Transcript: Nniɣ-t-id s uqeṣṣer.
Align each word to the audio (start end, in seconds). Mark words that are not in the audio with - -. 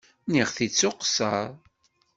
Nniɣ-t-id 0.27 0.73
s 0.79 0.81
uqeṣṣer. 0.89 1.47